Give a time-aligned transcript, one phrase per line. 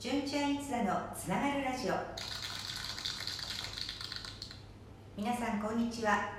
[0.00, 1.94] 純ちゃん一座のつながるラジオ。
[5.14, 6.30] 皆さんこんにちは。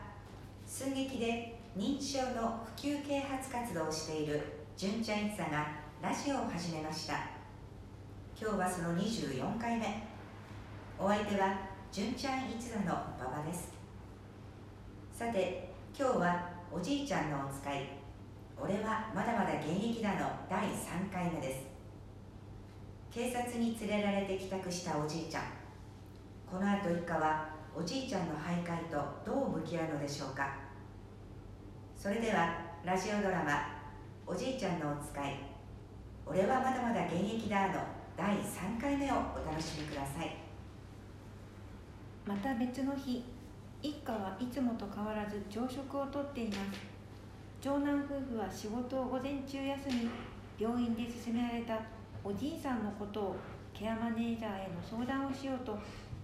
[0.65, 4.41] 寸劇で認知症の普及啓発活動をしている
[4.75, 5.67] 純ちゃん一座が
[6.01, 7.13] ラジオを始めました。
[8.35, 10.07] 今日はその24回目。
[10.97, 11.55] お相手は
[11.91, 12.85] 純ちゃん一座の
[13.19, 13.71] 馬場です。
[15.13, 17.89] さて今日はおじいちゃんのお使い。
[18.59, 20.31] 俺はまだまだ現役だの。
[20.49, 21.70] 第3回目です。
[23.11, 25.43] 警察に連れられて帰宅したおじいちゃん。
[26.49, 30.55] この後一家はおじいちゃんの徘徊とどう向き合うのでしょうか。
[31.97, 32.55] それでは
[32.85, 33.51] ラジオドラマ
[34.25, 35.35] 「おじいちゃんのお使い。
[36.25, 37.81] 俺はまだまだ現役だ」の
[38.15, 40.33] 第3回目をお楽しみください。
[42.25, 43.25] また別の日
[43.81, 46.59] 一家はいつもと変わらず朝食をとっています。
[47.59, 50.09] 長男夫婦は仕事を午前中休み
[50.57, 51.77] 病院で勧められた
[52.23, 53.35] おじいさんのことを
[53.73, 55.77] ケアマネージャーへの相談をしようと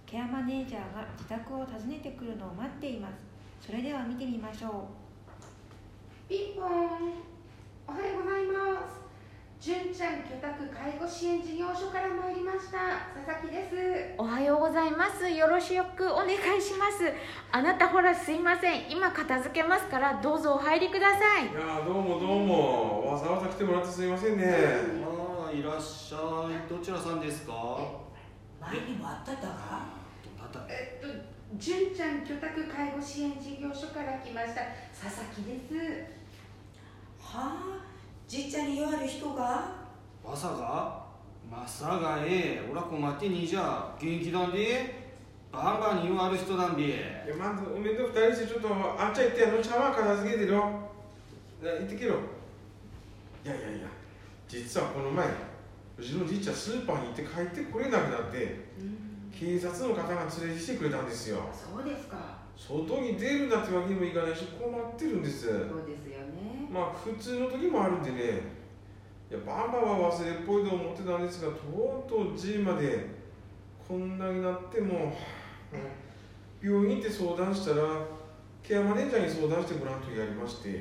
[0.06, 3.66] ケアマネージャーが自宅を訪ねてくるのを待っています。
[3.66, 4.88] それでは見てみましょ
[6.28, 6.66] ピンポン。
[7.86, 8.98] おはようございます。
[9.60, 12.78] 純ちゃん居宅介護支援事業所から参りました。
[13.12, 14.14] 佐々木です。
[14.16, 15.28] おはようございます。
[15.28, 17.12] よろしくお願いします。
[17.50, 18.90] あなたほらすいません。
[18.90, 21.48] 今片付けますからどうぞお入りください。
[21.48, 23.12] いやーどうもどうも。
[23.12, 25.17] わざわざ来てもらってすみませんね
[25.48, 26.18] ああいらっしゃ
[26.50, 26.68] い。
[26.68, 27.52] どちらさんですか？
[28.60, 29.86] 前にもあっただが
[30.22, 30.60] どなた？
[30.68, 31.08] えっと
[31.56, 34.60] 純ちゃん居宅介護支援事業所から来ました
[34.92, 35.74] 佐々木です。
[37.18, 37.80] はあ
[38.26, 39.72] じいちゃんに弱る人が？
[40.22, 41.06] まさか
[41.50, 42.70] まさがええ。
[42.70, 45.08] おら困ってにじゃ元気なんで？
[45.50, 46.84] バンバンに言わる人なんで。
[46.84, 46.90] い
[47.30, 50.58] やまずおめでとう二人してちょっとあっちゃ行ってあの茶碗片付けてろ
[51.62, 52.16] な行ってけろ。
[53.46, 53.88] いやいやいや
[54.48, 55.26] 実はこの前
[55.98, 58.66] うちのじいちゃんスーパーに行って帰ってこれなくなって
[59.38, 61.38] 警察の方が連れてきてくれたんですよ。
[61.52, 62.38] そうですか。
[62.56, 65.46] 外に出るなってわけにもいかないし困ってるんです。
[65.46, 65.58] そうで
[65.96, 66.66] すよね。
[66.72, 68.58] まあ普通の時もあるんでね。
[69.30, 73.06] いやバンバンは忘れっぽいと思ってたんですがとうとう G まで
[73.86, 75.12] こんなになっても
[76.62, 77.82] 病院行って相談したら
[78.62, 80.72] ケアマネージャーに相談してもらうとやりましてい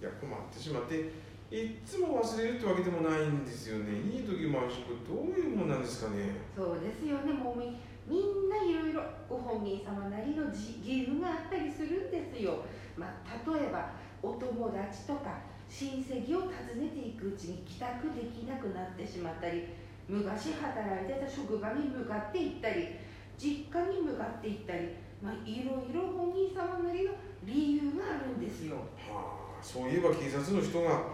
[0.00, 1.10] や困ってしまって
[1.50, 3.98] いっつも忘れるってわけでもないんですよね。
[4.06, 6.38] いい時もあるしこれどういうもんなんですかね。
[6.56, 7.32] そうですよね。
[7.32, 7.74] もうみ
[8.06, 12.64] みんないろいろご本人様なりの自義務があったりするんですよ、
[12.96, 13.90] まあ、例えば
[14.22, 19.68] お友達とか親戚を訪ねていくうちに帰宅できなくなってしまったり
[20.08, 22.98] 昔働いてた職場に向かって行ったり
[23.38, 24.90] 実家に向かって行ったり、
[25.22, 27.12] まあ、いろいろ本人様なりの
[27.44, 28.76] 理由があるんですよ。
[29.08, 31.04] はあそういえば警察の人が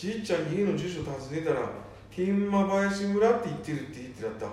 [0.00, 1.60] じいちゃんに家の住所訪ねたら
[2.10, 4.46] 天満林村って言ってるって言ってだった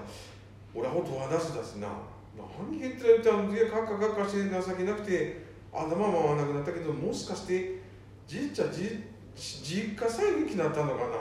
[0.75, 1.87] 俺はほとわ出せたしな
[2.35, 7.79] 何言ってられたんでカッカカッカして情けなくて頭回らなくなったけどもしかして
[8.27, 9.05] じいちゃんじ
[9.37, 11.15] 実家再撃になったのかな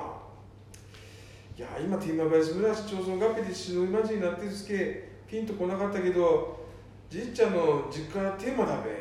[1.56, 6.66] いや今天満林村市町村合併で篠井町になってるすけピンとこなかったけど
[7.08, 8.93] じいちゃんの実家は天満だべい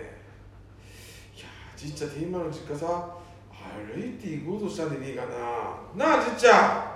[1.41, 3.24] やじいちゃん天満の実家さ
[3.93, 5.25] 歩いて行こうとしたんでねえか
[5.97, 6.05] な。
[6.07, 6.95] なあじっちゃ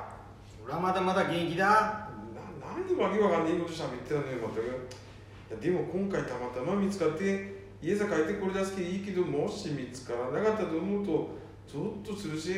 [0.61, 0.65] ん。
[0.65, 1.65] おらまだまだ元気だ。
[1.65, 2.09] な
[2.61, 4.89] 何わけわかんねえこと喋ってたのよ全く。
[5.49, 11.29] いやでも今回たまたま見つかって家さ帰ってこれ出すけいいけどもし見つからなかったと思うと
[11.67, 12.53] ゾッとするし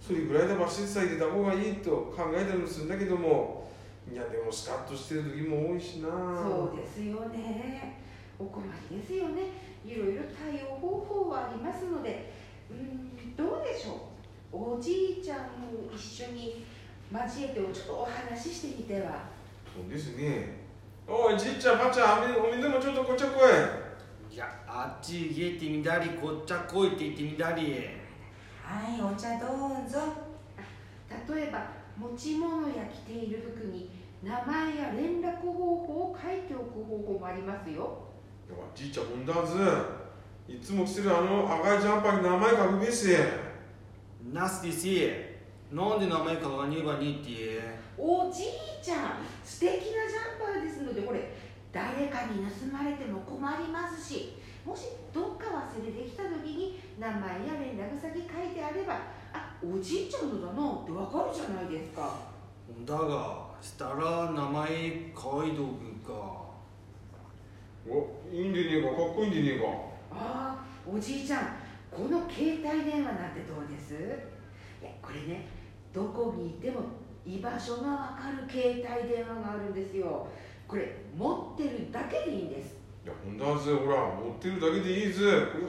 [0.00, 3.62] それぐらいだば施設さえ出た方がいいと考えたりもするんだけども。
[4.10, 6.08] いやでもスカッとしてる時も多いしな。
[6.10, 8.02] そうですよね。
[8.36, 9.42] お困りですよね。
[9.86, 12.32] いろいろ対応方法はありますので
[12.72, 13.36] うん。
[13.36, 14.08] どうでしょ
[14.52, 14.76] う？
[14.76, 15.44] おじいちゃんも
[15.94, 16.64] 一緒に
[17.12, 19.24] 交えてちょっとお話ししてみては？
[19.74, 20.60] そうですね。
[21.06, 23.30] おいじいちゃんばあちゃんおめおめでもちょっとこっちゃ来
[24.30, 24.34] い。
[24.34, 27.62] いやあっち行けってみだりこっちゃ来いって言ってみだり。
[28.62, 29.98] はいお茶どうぞ。
[31.28, 31.66] 例えば
[31.98, 33.90] 持ち物や着ている服に
[34.22, 37.98] 名前や連絡方法を書いておく方法もありますよ。
[38.48, 39.58] いやじいちゃんほんだず
[40.48, 43.16] いつも着てるあの赤いジャンパーに名前書くべし。
[44.32, 44.86] ナスです
[45.74, 47.60] なんで名前書かねえばねって。
[47.98, 48.46] おじい
[48.82, 48.98] ちゃん
[49.44, 51.32] 素敵なジャンパーですのでこれ
[51.72, 58.94] 誰かに盗まれても困りますしもしどっか忘れてきた時に名前や連絡先書いてあれば
[59.32, 62.16] あおじいちゃんのだなってわかるじゃないですか。
[62.84, 66.42] だがしたら名前書いとくか。
[67.88, 71.40] おいいんでねえかかっこいいんでねえかああおじいちゃん
[71.90, 73.94] この携帯電話なんてどうです？
[73.94, 75.46] いやこれね
[75.92, 76.80] どこにいても
[77.24, 80.26] 居場所がわかる携帯電話があるんですよ。
[80.66, 82.76] これ持ってるだけでいいんです。
[83.04, 85.20] いやほんだぜほら持ってるだけでいいぜ。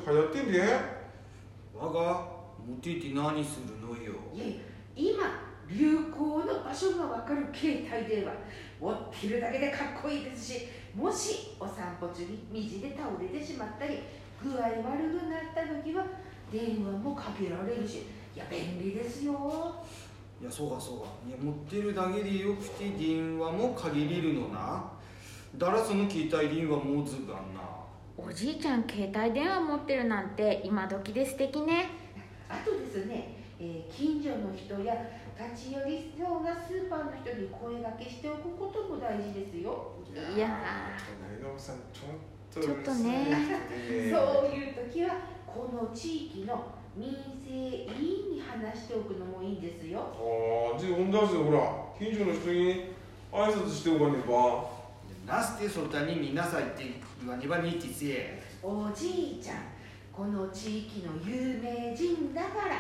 [0.03, 1.03] これ流行ってんで。
[1.75, 2.27] 我が
[2.65, 4.13] 持っていって何するのよ。
[4.33, 4.55] いやいや
[4.95, 5.23] 今
[5.67, 8.31] 流行の場所がわかる携帯電話。
[8.79, 13.99] 持ってるだけでかっこいいですしもしお散歩中に道で倒れてしまったり
[14.43, 14.83] 具合悪く
[15.29, 16.05] なった時は
[16.51, 18.03] 電話もかけられるし
[18.35, 19.33] いや便利ですよ。
[20.41, 21.05] いやそうかそうか。
[21.27, 24.91] いや持ってるだけでよくて電話も限りるのな。
[25.55, 27.61] だらその携帯電話持つがんな。
[28.17, 31.89] おじいちゃん携帯電話持ってるなんて今時で素敵ね。
[32.49, 34.95] あとですね、えー近所の人や
[35.39, 39.93] 立ち寄りそうなスーパーの人に声掛けしておくことも大事ですよ。
[40.13, 43.59] いや隣の奥さんちょっとね。
[44.11, 45.15] そういう時は
[45.47, 46.65] この地域の
[46.95, 47.11] 民
[47.43, 47.87] 生委
[48.29, 49.99] 員に話しておくのもいいんですよ。
[50.01, 51.59] ああじゃあほんだぜほら
[51.97, 52.93] 近所の人に
[53.31, 54.83] 挨拶しておかねば。
[55.25, 56.83] なすてそたにみなさいって
[57.21, 58.43] 言わねばにってせえ。
[58.61, 59.57] おじいちゃん
[60.11, 62.75] この地域の有名人だから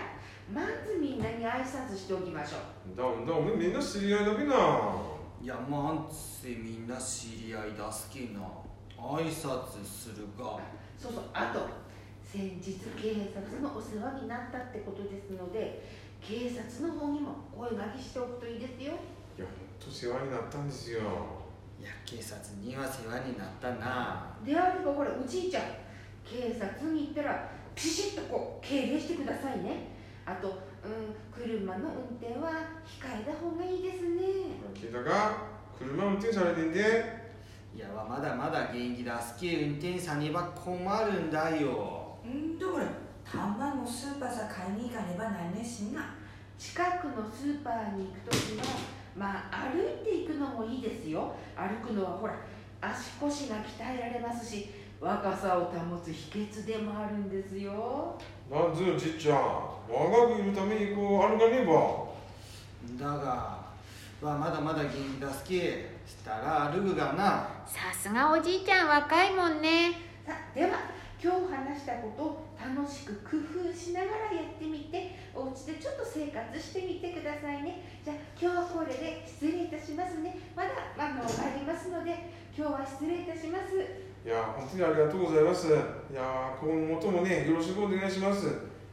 [0.51, 2.57] まずみんなに挨拶しておきましょ
[2.93, 2.97] う。
[2.97, 4.55] だだみんな知り合いだべな。
[5.41, 8.41] いやまんつせみんな知り合いだすけな。
[8.97, 10.59] 挨拶するが。
[10.97, 11.23] そうそう。
[11.33, 11.67] あと
[12.23, 15.83] 先日警察のお世話になったってことですので
[16.21, 18.93] 警察の方にも声掛けしておくといいですよ。
[19.37, 20.99] いやほんと世話になったんですよ。
[21.79, 24.35] いや警察には世話になったな。
[24.45, 25.63] であればほらおじいちゃん
[26.23, 29.92] 警察に行ったらピシッとこう敬礼してくださいね
[30.25, 32.49] あと、うん、車の運転は
[32.85, 34.23] 控えた方がいいですね。
[34.73, 35.37] 聞いたか
[35.77, 37.23] 車運転されてんで。
[37.75, 39.19] いやわまだまだ元気だ。
[39.19, 42.17] すけ運転さねば困るんだよ。
[42.23, 42.85] うんだから
[43.25, 46.15] たまのスーパーさ買いに行かねばなんねしな。
[46.57, 48.63] 近くのスーパーに行く時は
[49.17, 51.35] まあ歩いていくのもいいですよ。
[51.55, 52.35] 歩くのはほら
[52.79, 58.17] 足腰が鍛えられますし若さを保つ秘訣でもあるんですよ
[58.53, 59.39] なんずじっちゃん。
[59.89, 62.05] 我がくいるためにこう歩かねば。
[63.03, 63.63] だが
[64.21, 67.49] わまだまだ元気だすけしたら歩くがな。
[67.65, 69.93] さすがおじいちゃん若いもんね。
[70.23, 70.69] さあでは
[71.19, 75.23] 今日話したことを楽しく工夫しながらやってみて。
[75.33, 77.81] お家でちょっと生活してみてくださいね。
[78.05, 80.37] じゃあ今日はこれで失礼いたしますね。
[80.55, 81.25] まだあのあ
[81.57, 85.67] りますので今日は失礼いたしますいや本当にありがとうございます。
[85.67, 85.71] い
[86.15, 88.47] や今後ともねよろしくお願いします。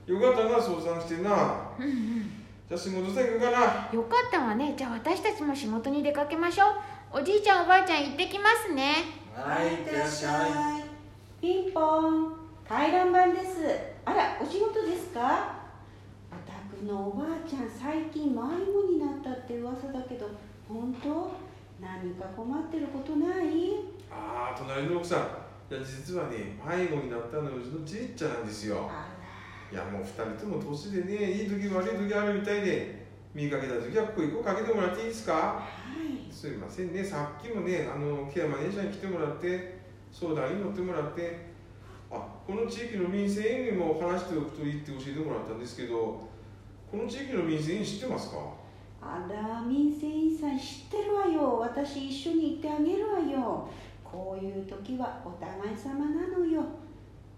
[0.07, 1.71] よかったな相談してな。
[1.79, 2.31] うんうん。
[2.69, 4.75] じゃあ仕事さ行くかなよかったわね。
[4.77, 6.65] じゃあ私たちも仕事に出かけましょ
[7.15, 7.21] う。
[7.21, 8.95] おじいちゃんおばあちゃん行ってきますね。
[9.33, 10.85] はいいってらっしゃい。
[11.41, 12.33] ピンポン。
[12.69, 13.59] 回覧板です。
[14.05, 15.61] あらお仕事ですか？
[16.31, 16.35] お
[16.81, 20.29] 宅のおばあちゃん最近迷子になったって噂だけど
[20.69, 21.31] 本当？
[21.81, 24.00] 何か困ってることない？
[24.81, 25.19] ああ隣の奥さん。
[25.71, 28.89] いや実はね迷子になったのはうちのじいちゃんなんですよ。
[28.91, 29.07] あ
[29.73, 35.33] いやもう二人とも年でねいい時悪い時あるみたいで見かけた時はここ一個かけてもらっていいですか？
[35.33, 35.63] らは
[36.03, 36.33] い。
[36.33, 39.79] すいませんねさっきもねあのケアマネージャーに来てもらって
[40.11, 41.51] 相談に乗ってもらって
[42.11, 46.29] あこの地域の民生委員にも話しておくといいって教えてもらったんですけど
[46.91, 48.39] この地域の民生委員知ってますか？
[49.01, 51.59] あら民生委員さん知ってるわよ。
[51.61, 53.69] 私一緒に行ってあげるわよ
[54.11, 56.63] こういう時はお互い様なのよ。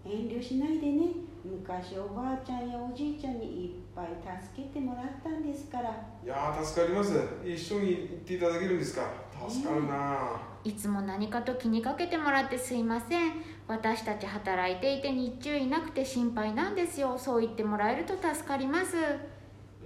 [0.05, 1.07] 遠慮しないでね。
[1.45, 4.07] 昔おばあちゃんやおじいちゃんにいっぱい
[4.41, 5.89] 助けてもらったんですから。
[6.23, 7.13] いやー助かります。
[7.45, 9.01] 一緒に行っていただけるんですか。
[9.47, 13.33] 助かるな、いつも何かと気にかけてもらってすいません。
[13.67, 17.17] 私たち働いていて日中いなくて心配なんですよ。
[17.17, 18.95] そう言ってもらえると助かります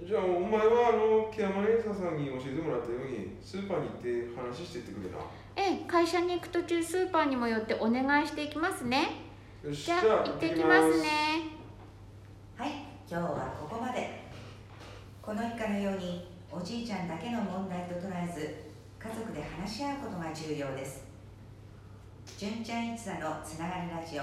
[0.06, 5.18] じゃあお前はあのケアマネージャーさんに教えてもらったようにスーパーに行って話してってくれな
[5.56, 9.28] ええ会社に行く途中スーパーにも寄ってお願いしていきますね。
[9.64, 11.08] よしじゃあ行ってきますね。
[12.56, 12.70] はい
[13.10, 14.28] 今日はここまで。
[15.20, 18.54] この一家のようにおじいちゃんだけの問題と捉えず
[18.98, 21.04] 家族で話し合うことが重要です。
[22.38, 24.22] 純ちゃん一座のつながりラジオ。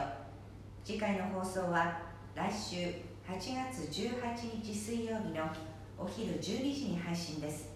[0.84, 2.00] 次回の放送は
[2.34, 5.44] 来週8月18日水曜日の
[5.98, 7.70] お昼12時に配信です。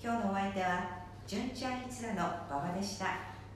[0.00, 2.14] 今日のお相手は純ちゃん一座の
[2.48, 3.29] 馬場でした。